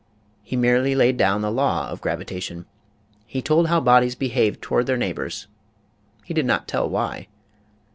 [0.41, 2.65] He merely laicl down the law of gravita tion.
[3.27, 5.45] He told how bodies behaved toward their neigh bors;
[6.25, 7.27] he did not tell why.